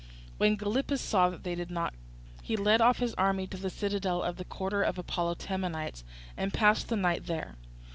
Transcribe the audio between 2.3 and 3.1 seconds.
he led off